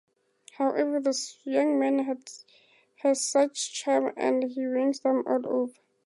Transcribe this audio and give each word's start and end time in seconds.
However 0.53 0.99
the 0.99 1.13
young 1.43 1.77
man 1.77 2.17
has 3.03 3.21
such 3.21 3.71
charm 3.71 4.11
that 4.17 4.49
he 4.49 4.65
wins 4.65 5.01
them 5.01 5.21
all 5.27 5.47
over. 5.47 5.73